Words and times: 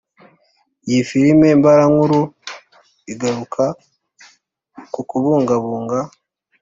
Iyi 0.87 1.01
filime 1.09 1.47
mbarankuru 1.59 2.19
igaruka 3.11 3.63
ku 4.93 5.01
kubungabunga 5.09 5.99